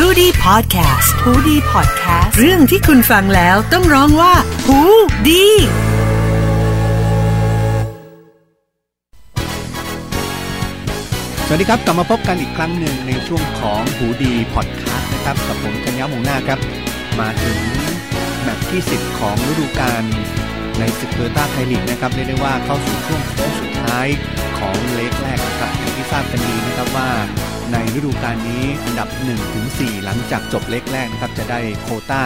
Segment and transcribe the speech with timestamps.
[0.00, 4.34] h o ดี้พอดแคสต์ฮูดี้พอดแคสต์เรื่องที่คุณฟังแล้วต้องร้องว่า
[4.66, 4.80] หู
[5.28, 5.46] ดี
[11.46, 16.58] สวัสดีครับ กลับมาพบกันอีกครั้งหนึ่งในช่วงของหูดีพอดแคสต์นะครับ กับผมธัญญามงหน้าครับ
[17.20, 17.58] มาถึง
[18.42, 20.02] แมตช์ที่ 10 ของฤดูกาล
[20.78, 24.06] ในศึกโตโยต้าไทยลีกนะครับเรียกได้ว่าเข้าสู่ช่วงโค้งสุดท้าย
[24.58, 27.10] ของเลกแรกนะครับอย่างที่ทราบกันดีนะครับว่า
[27.72, 29.08] ในฤดูกาลนี้อันดับ
[29.56, 32.22] 1-4 หลังจากจบเลกแรกนะครับจะได้โควต้า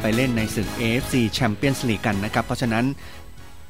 [0.00, 2.84] ไปเล่นในศึก AFC Champions League กันนะครับ เพราะฉะนั้น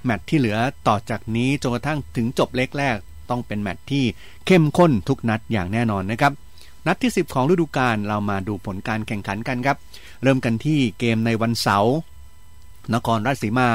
[0.05, 0.59] แมตช์ที่เหลือ
[0.89, 2.97] ต่อจากนี้จนกระทั่งถึงจบเลกแรก
[3.31, 4.05] ต้องเป็นแมตช์ที่
[4.47, 6.33] เข้มข้นทุกนัดอย่างแน่นอนนะครับ
[6.87, 9.77] นัดที่ 10 ของฤดูกาลเรามาดูผลการแข่งขันกันครับ
[10.23, 11.95] เริ่มกันที่เกมในวันเสาร์
[12.95, 13.69] นครราชสีมา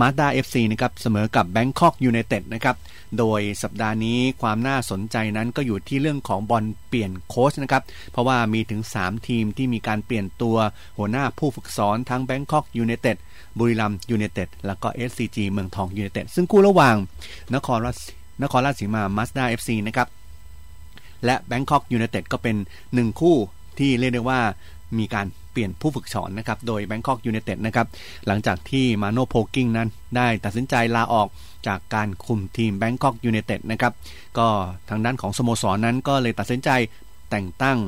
[0.00, 2.76] มาสด้าเอฟซีนะครับเสมอกับแบงคอกยูไนเต็ดนะครับ
[3.18, 7.82] โดยสัปดาห์นี้ความน่าสนใจนั้นก็อยู่ที่เรื่องของบอลเปลี่ยนโค้ชนะครับ
[8.12, 10.56] เพราะว่ามีถึง 3 ทีมที่มีการเปลี่ยนตัว
[10.98, 13.16] หัวหน้าผู้ฝึกสอนทั้งแบงคอกยูไนเต็ด
[13.58, 16.96] บุรีรัมย์ยูไนเต็ดแล้วก็ SCG เมืองทองยูไนเต็ดซึ่งคู่ระหว่าง
[17.54, 17.98] นครราช
[18.42, 20.08] นครราชสีมามาสด้าเอฟซีนะครับ
[21.24, 22.56] และแบงคอกยูไนเต็ดก็เป็น
[22.88, 23.36] 1 คู่
[23.78, 24.40] ที่เรียกได้ว่า
[24.98, 27.86] มีการเปลี่ยนผู้ฝึกสอนนะครับ โดยแบงคอกยูไนเต็ดนะครับ
[28.26, 31.28] หลังจากที่มาโน่ โพลกิ้งนั้นได้ตัดสินใจลาออก
[31.66, 33.92] จากการคุมทีมแบงคอกยูไนเต็ดนะครับ
[34.38, 34.48] ก็
[34.88, 36.70] ทางด้านของสโมสรนั้นก็เลยตัดสินใจ
[37.30, 37.78] แต่งตั้ง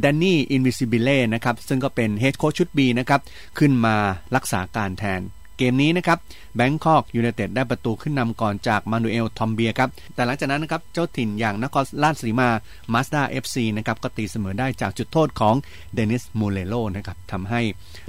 [0.00, 3.20] แดนนี่อินวินซิบิเล่นะครับ ซึ่งก็เป็น head coach ชุด B นะครับ
[3.58, 3.96] ขึ้นมา
[4.36, 5.20] รักษาการแทน
[5.56, 6.18] เกมนี้นะครับ
[6.56, 12.48] แบงคอกยูไนเต็ดได้ประตูขึ้นนำก่อนจากมานูเอลทอมเบียร์ครับแต่หลังจากนั้นนะครับเจ้าถิ่นอย่างนครราชสีมา
[12.92, 15.54] มาสด้าเอฟซีนะครับก็ตีเสมอได้จากจุดโทษของ
[15.94, 17.60] เดนิสมูริลโลนะครับทำให้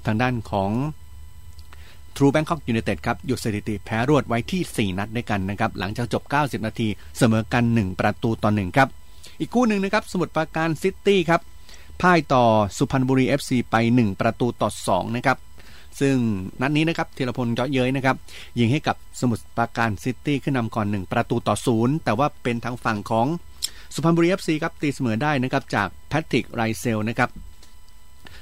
[0.06, 0.72] ทางด้านของ
[2.16, 8.88] True Bangkok United ครับหยุดสถิติแพ้รวดไว้ที่ 4 นัดด้วยกันนะครับหลังจากจบ 90 นาทีเสมอกัน 1 ประตูต่อ1ครับ
[9.40, 11.42] อีกคู่หนึ่งนะครับสมุทรปราการซิตี้ครับ
[12.02, 12.44] พ่ายต่อ
[12.78, 14.70] สุพรรณบุรี FC ไป 1 ประตูต่อ
[15.10, 15.38] 2นะครับ
[16.00, 16.16] ซึ่ง
[16.62, 18.16] นัดนี้นะครับธีระพลเยาะเย้ยนะครับ
[18.60, 23.28] ยิงให้กับสมุทรปราการซิตี้ขึ้นนำก่อน 1 ประตูต่อ0แต่ว่าเป็นทางฝั่งของ
[23.94, 27.30] สุพรรณบุรี FC ครับตีเสมอได้นะครับจากแพทริกไรเซลนะครับ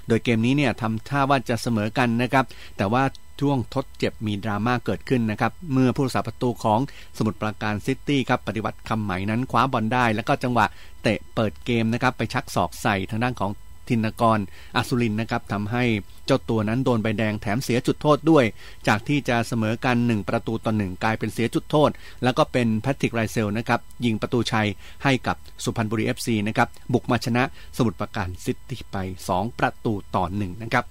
[0.08, 2.46] โดยเกมนี้เนี่ยทำท่าว่าจะเสมอกันนะครับ
[2.78, 3.04] แต่ว่า
[3.42, 6.80] ช่วงทดเจ็บมีดราม่าเกิดขึ้นนะครับ เมื่อผู้รักษาประตูของ
[7.18, 10.66] สมุทรปราการซิตี้ครับปฏิวัติคำไหมนั้นคว้าบอลได้ แล้วก็จังหวะ
[11.04, 13.52] เตะเปิดเกมนะครับ ไปชักศอกใส่ทางด้านของ
[13.92, 14.40] ทินกร
[14.76, 15.84] อสุรินนะครับทำให้
[16.26, 18.46] เจ้าตัวนั้นโดนใบแดงแถมเสียจุดโทษด้วย
[18.88, 21.90] จากที่จะเสมอกัน 1 ประตูต่อหนึ่งกลายเป็นเสียจุดโทษ
[22.24, 24.68] แล้วก็เป็นแพทริกไรเชลท์นะครับยิงประตูชัย
[25.04, 27.44] ให้กับสุพรรณบุรี FC นะครับบุกมาชนะ
[27.78, 28.98] สมุทรปราการซิตี้ไป
[29.32, 30.86] 2 ประตูต่อหนึ่งนะครับ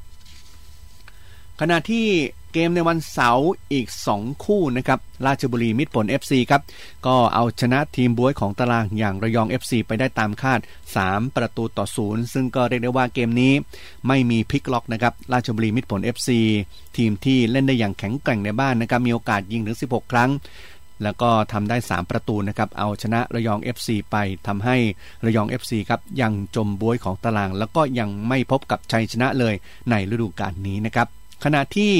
[1.60, 2.06] ขณะที่
[2.52, 6.62] เกมในวันเสาร์อีก 2 คู่นะครับ ราชบุรีมิตรผล FC ครับ
[7.06, 10.60] ก็เอาชนะทีมบ๊วยของตารางอย่างระยอง FC ไปได้ตามคาด
[10.98, 13.52] 3 ประตูต่อ0ซึ่งก็เรียกได้ว่าเกมนี้
[14.08, 16.30] ไม่มีพลิกล็อกนะครับ ราชบุรีมิตรผล FC
[16.96, 20.30] ทีมที่เล่นได้อย่างแข็งแกร่งในบ้านนะครับ มีโอกาสยิงถึง 16 ครั้ง
[21.04, 24.16] แล้วก็ทำได้ 3 ประตูนะครับ เอาชนะระยอง FC ไป
[24.46, 24.76] ทำให้
[25.24, 29.54] ระยอง FC ครับยังจมบวยของตาราง แล้วก็ยังไม่พบกับชัยชนะเลย
[29.90, 31.06] ในฤดูกาลนี้นะครับ
[31.44, 31.92] ขณะที่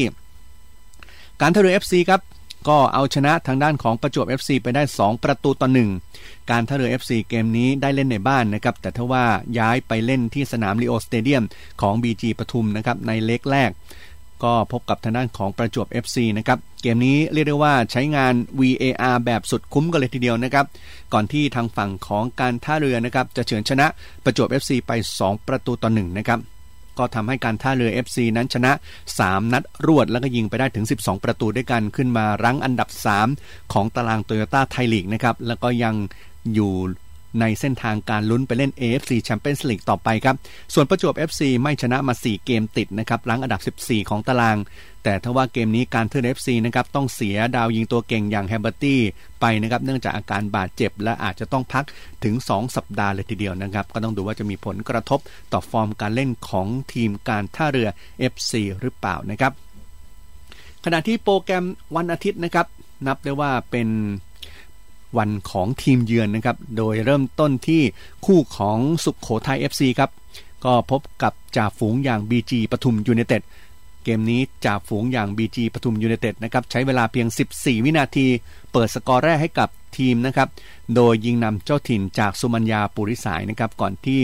[1.41, 2.21] การท่าเรือ FC ครับ
[2.69, 5.69] ก็เอาชนะทางด้านของประจวบ FC ไปได้ 2 ประตูต่อ
[6.09, 9.25] 1การท่าเรือ FC เกมนี้ได้เล่นในบ้านนะครับ แต่ถ้าว่า
[9.59, 11.43] ย้ายไปเล่นที่สนามลีโอสเตเดียม
[11.81, 13.71] ของ BG ปทุมนะครับในเล็กแรก
[14.43, 20.67] ก็พบกับทางด้านของประจวบ FC นะครับ เกมนี้เรียกได้ว่าใช้งาน VAR แบบสุดคุ้มกันเลยทีเดียวนะครับ
[21.12, 23.87] ก่อนที่ทางฝั่งของการท่าเรือนะครับจะเฉือนชนะ
[24.25, 26.41] ประจวบ FC ไป 2 ประตูต่อ1นะครับ
[27.00, 28.72] ก็ทำให้การท่าเรือ FC นั้นชนะ
[29.12, 32.88] 3 นัดรวดแล้วก็ยิงไปได้ถึง 12 ประตูด้วยกันขึ้นมารั้งอันดับ
[33.31, 35.94] 3 ของตารางโตโยต้าไทยลีกนะครับแล้วก็ยัง
[36.55, 36.72] อยู่
[37.41, 40.37] ในเส้นทางการลุ้นไปเล่น AFC Champions League ต่อไปครับ
[40.75, 44.59] ส่วนประจวบ FC ไม่ชนะมา 4 เกมติดนะครับรั้งอันดับ 14 ของตาราง
[45.05, 49.01] แต่ถ้าว่าเกมนี้การท่าเรือ FC นะครับต้องเสียดาวยิงตัวเก่งอย่างแฮมเบอร์ตี้
[49.41, 51.85] ไปนะครับเนื่องจากอาการบาดเจ็บ และอาจจะต้องพัก
[52.25, 55.21] ถึง 2 สัปดาห์เลยทีเดียวนะครับ ก็ต้องดูว่าจะมีผลกระทบ
[55.53, 57.89] ต่อฟอร์มการเล่นของทีมการท่าเรือ
[58.33, 59.53] FC หรือเปล่านะครับ
[60.84, 61.65] ขณะที่โปรแกรม
[61.97, 62.66] วันอาทิตย์นะครับ
[63.07, 63.89] นับได้ว่าเป็น
[65.18, 67.83] วันของทีมเยือนนะครับ โดยเริ่มต้นที่
[68.27, 70.10] คู่ของสุโขทัย FC ครับ
[70.65, 73.42] ก็พบกับจ่าฝูงอย่าง BG ปทุมยูเนเต็ด
[74.04, 77.27] เกมนี้จ่าฝูงอย่าง BG ปทุมยูเนเต็ดนะครับใช้เวลาเพียง
[77.57, 78.27] 14 วินาที
[78.72, 79.68] เปิดสกอร์แรกให้กับ
[80.01, 80.49] ทีมนะครับ
[80.95, 84.21] โดยยิงนำเจ้าถิ่นจากสุมัญญาปุริสายนะครับ ก่อนที่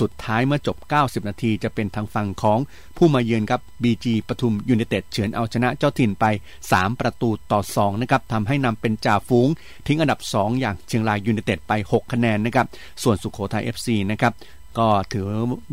[0.00, 2.58] สุดท้ายเมื่อจบ 90 นาทีจะเป็นทางฝั่งของ
[2.96, 6.24] ผู้มาเยือนครับ BG ปทุมยูเนเต็ดเฉือนเอาชนะเจ้าถิ่นไป
[6.66, 9.48] 3 ประตูต่อ 2 นะครับทำให้นำเป็นจ่าฝูง
[9.86, 12.66] ทิ้งอันดับ 2 อย่างเชียงรายยูเนเต็ดไป 6 คะแนนนะครับ
[13.02, 14.32] ส่วนสุโขทัย FC นะครับ
[14.78, 15.26] ก็ถือ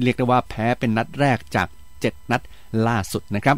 [0.03, 1.67] เรียกได้ว่าแพ้เป็นนัดแรกจาก
[1.99, 2.41] 7 นัด
[2.87, 3.57] ล่าสุดนะครับ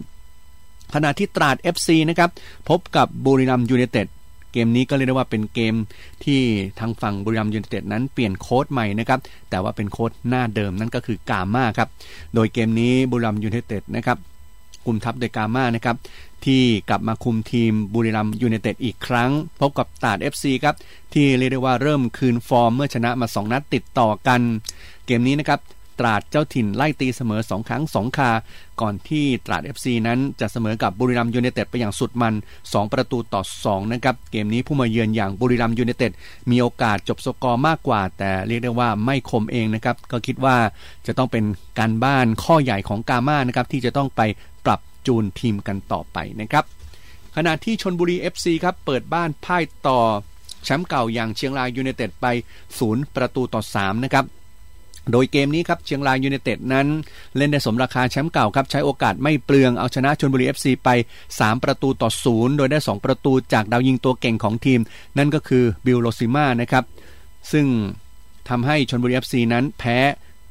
[0.94, 2.30] ขณะที่ตราด FC นะครับ
[2.69, 4.07] พบกับบุรีรัมยูเนเต็ด
[4.51, 5.75] เกมนี้ก็เรียกได้ว่าเป็นเกม
[6.24, 6.42] ที่
[6.80, 9.19] ทางฝั่งบุรีรัมยูเนเต็ดนั้นเปลี่ยนโค้ชใหม่นะครับ
[9.50, 11.90] แต่ว่าเป็นโค้ชหน้าเดิมนั่นก็คือกาม่าครับ
[12.36, 14.18] โดยเกมนี้บุรีรัมยูเนเต็ดนะครับ
[14.86, 15.96] คุมทัพโดยกาม่านะครับ
[16.46, 20.75] ที่กลับมาคุมทีมบุรีรัมยูเนเต็ดอีกครั้ง พบกับตาด FC ครับ
[21.13, 24.42] ที่เรียกได้ว่าเริ่มคืนฟอร์มเมื่อชนะมา 2 นัดติดต่อกัน
[25.06, 25.60] เกมนี้นะครับ
[26.00, 28.31] ตราดเจ้าถิ่นไล่ตีเสมอ 2 ครั้ง 2 ครา
[28.81, 36.12] ก่อนที่ตราด FC นั้นจะเสมอกับบุรีรัมยูเนเต็ดไปอย่างสุดมัน 2 ประตูต่อ 2 นะครับ เกมนี้ผู้มาเยือนอย่างบุรีรัมยูเนเต็ด
[36.51, 40.57] มีโอกาสจบสกอร์มากกว่า แต่เรียกได้ว่าไม่คมเองนะครับ ก็คิดว่า
[41.07, 41.44] จะต้องเป็น
[41.80, 44.22] การบ้านข้อใหญ่ของกาม่านะครับที่จะต้องไป
[44.66, 46.63] ปรับจูนทีมกันต่อไปนะครับ
[47.36, 50.00] ขณะที่ชนบุรี FC ครับเปิดบ้านพ่ายต่อ
[50.66, 52.25] แชมป์เก่าอย่างเชียงรายยูเนเต็ดไป
[52.72, 54.25] 0 ประตูต่อ 3 นะครับ
[55.11, 56.88] โดยเกมนี้ครับเชียงรายยูเนเต็ดนั้น
[57.38, 60.89] เล่นได้สมราคาแชมป์เก่าครับ ใช้โอกาสไม่เปลืองเอาชนะชลบุรี FC ไป
[61.27, 64.79] 3 ประตูต่อ0โดยได้ 2 ประตูจากดาวยิงตัวเก่งของทีม
[65.17, 66.83] นั่นก็คือบิลโรซิมาร์นะครับ
[67.51, 67.65] ซึ่ง
[68.50, 69.97] ทำให้ชลบุรี FC นั้นแพ้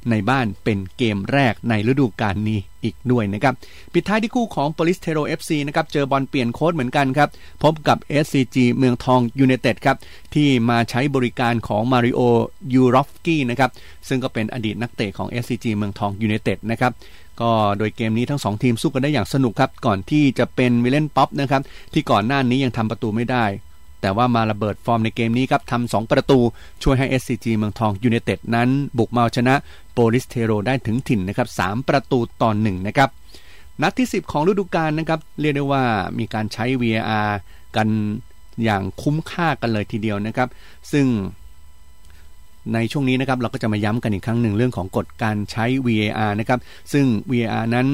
[0.09, 3.53] ในบ้านเป็นเกมแรกในฤดูกาลนี้อีกด้วยนะครับ
[3.93, 7.29] ปิดท้ายที่คู่ของ p o l i s t e r o FC นะครับ เจอบอลเปลี่ยนโค้ชเหมือนกันครับ
[7.63, 9.97] พบกับ SCG เมืองทองยูเนเต็ดครับ
[10.33, 12.21] ที่มาใช้บริการของมาริโอ
[12.73, 13.71] ยูรอฟสกี้นะครับ
[14.07, 16.91] ซึ่งก็เป็นอดีตนักเตะของ SCG เมืองทองยูเนเต็ดนะครับ
[17.41, 21.61] ก็โดยเกมนี้ทั้ง 2 ทีมสู้กันได้อย่างสนุกครับ ก่อนที่จะเป็นวิลเลียนป๊อปป์นะครับ
[21.93, 23.45] ที่ก่อนหน้านี้ยังทำประตูไม่ได้
[24.01, 26.39] แต่ว่ามาระเบิดฟอร์มในเกมนี้ครับทำสองประตู
[26.83, 29.55] ช่วยให้ SCG เมืองทองยูเนเต็ดนั้นบุกมาชนะ
[29.93, 33.09] โปลิศ เทโรได้ถึงถิ่นนะครับ2 ประตูต่อหนึ่งนะครับ
[33.81, 35.83] นัดที่ 10 ของฤดูกาลนะครับเรียกได้ว่า
[36.19, 37.29] มีการใช้ VAR
[37.75, 37.87] กัน
[38.63, 40.49] อย่างคุ้มค่ากันเลยทีเดียวนะครับ
[40.91, 41.05] ซึ่ง
[42.73, 46.59] ในช่วงนี้นะครับเราก็จะมาย้ำกันอีกครั้งหนึ่งเรื่องของกฎการใช้ VAR นะครับ
[46.93, 47.87] ซึ่ง VAR นั้น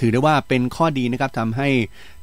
[0.00, 1.68] ถือได้ว่าเป็นข้อดีนะครับทำให้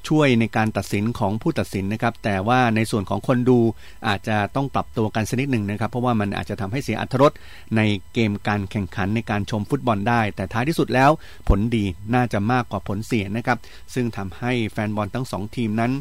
[0.09, 3.59] ช่วยในการตัดสินของผู้ตัดสินนะครับ แต่ว่าในส่วนของคนดู
[4.07, 7.31] อาจจะต้องปรับตัวกันสักนิดหนึ่งนะครับ เพราะว่ามันอาจจะทำให้เสียอัตรส
[7.77, 7.81] ใน
[8.13, 11.12] เกมการแข่งขันในการชมฟุตบอลได้ แต่ท้ายที่สุดแล้ว
[11.50, 13.57] ผลดีน่าจะมากกว่าผลเสียนะครับ
[13.94, 15.92] ซึ่งทำให้แฟนบอลทั้งสองทีมนั้น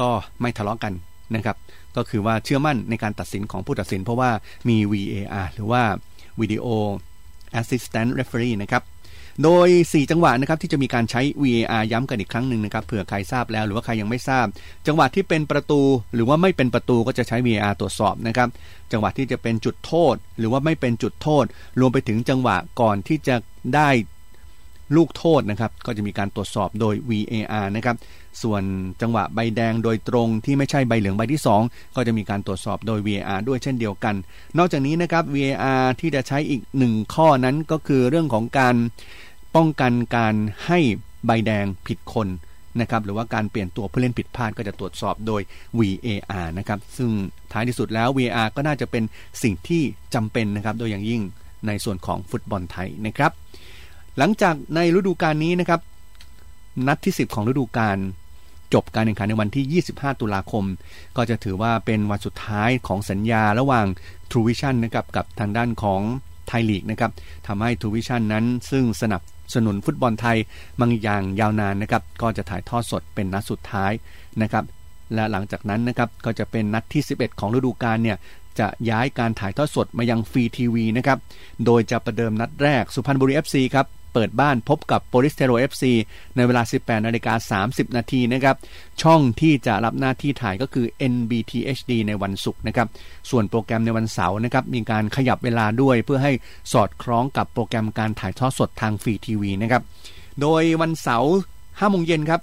[0.00, 0.08] ก็
[0.40, 0.92] ไม่ทะเลาะกัน
[1.34, 1.56] นะครับ
[1.96, 4.30] ก็คือว่าเชื่อมั่นในการตัดสินของผู้ตัดสิน เพราะว่า
[4.68, 5.82] มี VAR หรือว่า
[6.40, 6.66] Video
[7.60, 8.82] Assistant Referee นะครับ
[9.44, 14.46] โดย 4 จังหวะนะครับที่จะมีการใช้ VAR ย้ำกันอีกครั้งหนึ่งนะครับเผื่อใครทราบแล้วหรือว่าใครยังไม่ทราบ
[14.86, 15.80] จังหวะที่เป็นประตู
[16.14, 18.48] หรือว่าไม่เป็นประตูก็จะใช้ VAR ตรวจสอบนะครับ
[18.92, 21.44] จังหวะที่จะเป็นจุดโทษ หรือว่าไม่เป็นจุดโทษ
[21.80, 23.36] รวมไปถึงจังหวะก่อนที่จะ
[23.74, 23.88] ได้
[24.96, 27.96] ลูกโทษนะครับก็จะมีการตรวจสอบโดย VAR นะครับ
[28.42, 28.62] ส่วน
[29.02, 34.14] จังหวะใบแดงโดยตรงที่ไม่ใช่ใบเหลืองใบที่ 2 ก็จะมีการตรวจสอบโดย VAR ด้วยเช่นเดียวกัน
[34.58, 38.76] นอกจากนี้นะครับ VAR ที่จะใช้อีกหนึ่งข้อนั้นก็คือเรื่องของการ
[39.56, 40.34] ป้องกันการ
[40.66, 40.78] ให้
[41.26, 42.28] ใบแดงผิดคน
[42.80, 45.42] นะครับหรือว่าการเปลี่ยนตัวผู้เล่นผิดพลาดก็จะตรวจสอบโดย
[45.78, 47.10] VAR นะครับซึ่ง
[47.52, 49.04] ท้ายที่สุดแล้ว VAR ก็น่าจะเป็น
[49.42, 49.82] สิ่งที่
[50.14, 51.22] จำเป็นนะครับโดยอย่างยิ่ง
[51.66, 53.32] ในส่วนของฟุตบอลไทยนะครับ
[54.18, 55.80] หลังจากในฤดูกาลนี้นะครับ
[56.86, 57.98] นัดที่ 10 ของฤดูกาล
[58.74, 60.64] จบการแข่งขันในวันที่ 25 ตุลาคม
[61.16, 63.86] ก็จะถือว่าเป็นวันสุดท้ายของสัญญาระหว่าง
[64.30, 66.00] True Vision นะครับกับทางด้านของ
[66.48, 67.10] ไทยลีกนะครับ
[67.46, 69.22] ทำให้ True Vision นั้นซึ่งสนับ
[69.54, 70.38] สนุนฟุตบอลไทย
[70.80, 73.92] มาอย่างยาวนานนะครับก็จะถ่ายทอดสดเป็นนัดสุดท้าย
[74.42, 74.64] นะครับ
[75.14, 78.18] และหลังจากนั้นนะครับก็จะเป็นนัดที่ 11 ของฤดูกาลเนี่ย
[78.58, 81.18] จะย้ายการถ่ายทอดสดมายังฟรีทีวีนะครับ
[81.64, 85.92] โดยจะประเดิมนัดแรกสุพรรณบุรี FC ครับ เปิดบ้านพบกับโปลิศ เทโร FC
[86.36, 88.56] ในเวลา 18นาฬิกา30 นาทีนะครับ
[89.02, 92.88] ช่องที่จะรับหน้าที่ถ่ายก็คือ NBT HD ในวันศุกร์นะครับ
[93.30, 96.32] ส่วนโปรแกรมในวันเสาร์นะครับ มีการขยับเวลาด้วยเพื่อให้
[96.72, 99.82] สอดคล้องกับโปรแกรมการถ่ายทอดสดทางฟรีทีวีนะครับ
[100.40, 102.40] โดยวันเสาร์5โมงเย็นครับ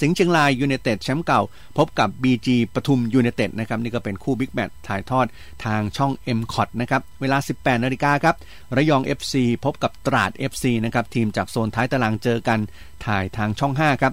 [0.00, 1.40] สิงห์เชียงรายยูเนเต็ดแชมป์เก่า
[1.78, 5.26] พบกับ BG ปทุมยูเนเต็ดนะครับนี่ก็เป็นคู่บิ๊กแมตช์ถ่ายทอด
[5.64, 8.36] ทางช่อง m c o t นะครับเวลา 18นาฬิกาครับ
[8.76, 9.34] ระยอง FC
[9.64, 12.58] พบกับตราด FC นะครับทีมจากโซนท้ายตารางเจอกัน
[13.06, 14.12] ถ่ายทางช่อง 5 ครับ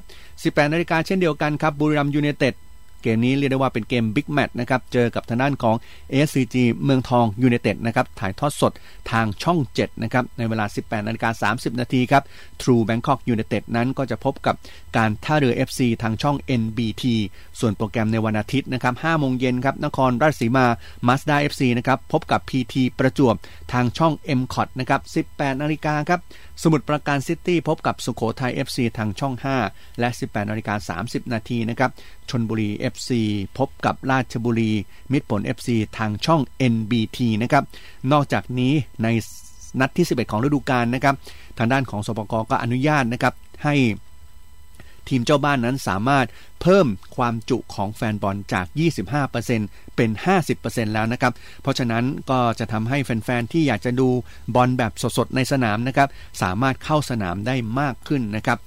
[0.55, 2.53] 18นาฬิกาเช่นเดียวกันครับบุรีรัมยูเนเต็ด
[3.01, 5.75] เกมนี้เรียกได้ว่าเป็นเกมบิ๊กแมตช์นะครับ เจอกับทางด้านของ
[6.27, 8.73] SCG เมืองทองยูเนเต็ดนะครับ ถ่ายทอดสด
[9.11, 12.23] ทางช่อง 7 นะครับ ในเวลา 18นาฬิกา30 นาทีครับ
[12.61, 14.55] True Bangkok United นั้นก็จะพบกับ
[14.97, 17.03] การท่าเรือ FC ทางช่อง NBT
[17.59, 20.65] ส่วนโปรแกรมในวันอาทิตย์นะครับ5โมงเย็นครับ นครราชสีมา
[21.07, 23.35] Mazda FC นะครับ พบกับ PT ประจวบ
[23.73, 25.01] ทางช่อง m c o t นะครับ
[25.31, 26.19] 18นาฬิกาครับ
[26.63, 29.33] สมุทรปราการซิตี้พบกับสุโขทัย FC ทางช่อง
[29.67, 31.91] 5 และ 18นาฬิกา30 นาทีนะครับ
[32.29, 33.09] ชนบุรี FC
[33.57, 34.71] พบกับราชบุรี
[35.11, 36.41] มิตรผล FC ทางช่อง
[36.73, 37.63] NBT นะครับ
[38.11, 39.07] นอกจากนี้ใน
[39.79, 41.15] นัดที่ 11 ของฤดูกาลนะครับ
[41.57, 43.75] ทางด้านของสปกก็อนุญาตนะครับให้
[45.09, 46.27] ทีมเจ้าบ้านนั้นสามารถ
[46.61, 48.65] เพิ่มความจุของแฟนบอลจาก
[49.31, 50.09] 25%เป็น
[50.51, 54.09] 50%แล้วนะครับ เพราะฉะนั้นก็จะทำให้แฟนๆ ที่อยากจะดู
[54.55, 56.09] บอลแบบสดๆ ในสนามนะครับ
[56.41, 58.59] สามารถเข้าสนามได้มากขึ้นนะครับ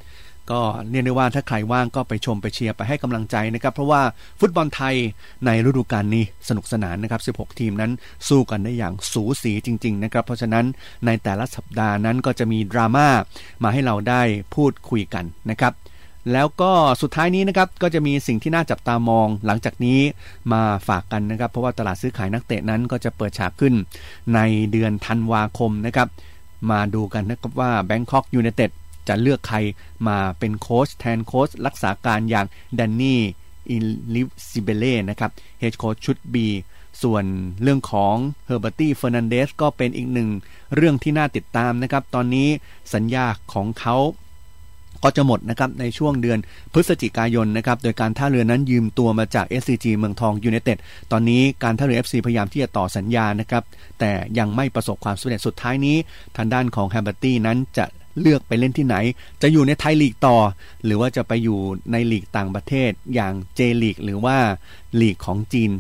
[0.51, 4.03] ก็เรียกได้ว่าถ้าใครว่างก็ไปชมไปเชียร์ไปให้กำลังใจนะครับ เพราะว่า
[4.41, 4.95] ฟุตบอลไทย
[5.47, 7.93] ในฤดูกาลนี้สนุกสนานนะครับ 16 ทีมนั้น
[8.29, 10.65] สู้กันได้อย่างสูสีจริง ๆ นะครับ เพราะฉะนั้น
[11.07, 13.09] ในแต่ละสัปดาห์นั้นก็จะมีดราม่า
[13.63, 14.23] มาให้เราได้
[14.55, 15.73] พูดคุยกันนะครับ
[16.33, 16.73] แล้วก็
[17.03, 20.01] สุดท้ายนี้นะครับก็จะมีสิ่งที่น่าจับตามองหลังจากนี้
[20.53, 23.75] มาฝากกันนะครับ เพราะว่าตลาดซื้อขายนักเตะนั้นก็จะเปิดฉากขึ้น
[24.35, 24.41] ใน
[24.73, 26.09] เดือนธันวาคมนะครับ
[26.71, 28.71] มาดูกันนะครับว่าแบงคอกยูเนเต็ด
[29.09, 29.59] จะเลือกใคร
[30.09, 33.21] มาเป็นโค้ชแทนโค้ชรักษาการอย่างแดนนี่
[33.71, 33.77] อิ
[34.15, 35.31] นวินซิบิเล่นะครับ
[35.61, 36.37] เฮดโค้ชชุด B
[37.03, 37.25] ส่วน
[37.63, 38.15] เรื่องของ
[38.47, 40.29] เฮอร์เบอร์ตี้เฟอร์นันเดสก็เป็นอีกหนึ่ง
[40.77, 42.49] เรื่องที่น่าติดตามนะครับ ตอนนี้
[42.95, 43.97] สัญญาของเขา
[45.05, 46.39] ก็จะหมดนะครับในช่วงเดือน
[46.73, 50.79] พฤศจิกายนนะครับโดยการท่าเรือนั้นยืมตัวมาจาก SCG เมืองทองยูเนเต็ด
[51.13, 53.65] ตอนนี้การท่าเรือ FC พยายามที่จะต่อสัญญานะครับ
[54.01, 55.97] แต่ยังไม่ประสบความสำเร็จสุดท้ายนี้
[56.37, 57.85] ทางด้านของเฮเบอร์ตี้นั้นจะ
[58.21, 58.97] เลือกไปเล่นที่ไหน
[59.43, 60.37] จะอยู่ในไทยลีกต่อ
[60.85, 61.59] หรือว่าจะไปอยู่
[61.93, 64.37] ในลีกต่างประเทศอย่างเจลีกหรือว่า
[65.01, 65.71] ลีกของจีน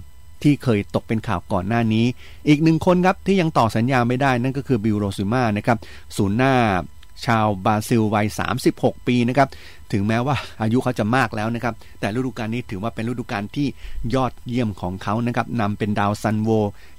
[0.42, 2.06] ที่เคยตกเป็นข่าวก่อนหน้านี้
[2.48, 5.78] อีกหนึ่งคนครับที่ยังต่อสัญญาไม่ได้นั่นก็คือบิลโรซิมาร์นะครับ
[6.16, 6.54] ศูนย์หน้า
[7.26, 8.26] ชาวบราซิลวัย
[8.68, 9.48] 36 ปีนะครับ
[9.92, 13.68] ถึงแม้ว่าอายุเขาจะมากแล้วนะครับ แต่ฤดูกาลนี้ถือว่าเป็นฤดูกาลที่
[14.14, 16.50] ยอดเยี่ยมของเขานะครับนำเป็นดาวซัลโว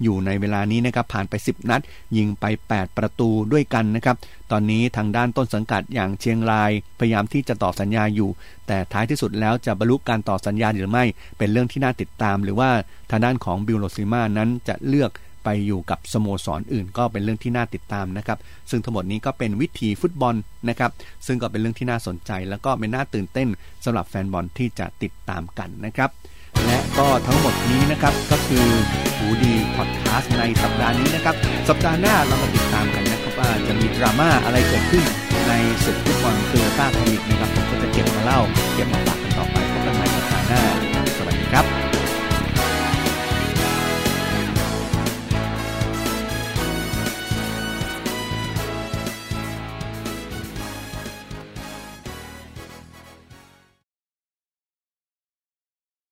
[0.03, 1.81] อยู่ในเวลานี้นะครับ ผ่านไป 10 นัด
[2.17, 4.15] ยิงไป 8 ประตูด้วยกันนะครับ
[4.51, 8.29] ตอนนี้ทางด้านต้นสังกัดอย่างเชียงราย พยายามที่จะต่อสัญญาอยู่
[8.67, 11.03] แต่ท้ายที่สุดแล้วจะบรรลุการต่อสัญญาหรือไม่
[11.37, 12.69] เป็นเรื่องที่น่าติดตาม หรือว่า
[13.11, 15.11] ทางด้านของบิลโรซิมาร์นั้นจะเลือก
[15.43, 18.37] ไปอยู่กับสโมสรออื่น ก็เป็นเรื่องที่น่าติดตามนะครับ
[18.69, 20.35] ซึ่งทั้งหมดนี้ก็เป็นวิถีฟุตบอล
[20.69, 20.91] นะครับ
[21.27, 23.47] ซึ่งก็เป็นเรื่องที่น่าสนใจ แล้วก็เป็นน่าตื่นเต้น
[23.85, 26.09] สำหรับแฟนบอลที่จะติดตามกันนะครับ
[26.65, 28.65] และก็ทั้งหมดนี้นะครับก็คือ
[29.17, 31.35] หูดีพอดแคสต์ในสัปดาห์นี้นะครับ
[31.69, 35.03] สัปดาห์หน้าเรามาติดตามกันนะครับว่าจะมีดราม่าอะไรเกิดขึ้น
[35.47, 38.39] ในศึกฟุตบอลโตโยต้าไทยลีกนะครับผมก็จะเก็บมาเล่า
[38.75, 39.22] เก็บมาฝาก